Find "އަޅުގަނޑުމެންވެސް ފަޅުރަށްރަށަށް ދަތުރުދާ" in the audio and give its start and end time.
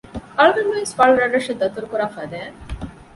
0.37-2.05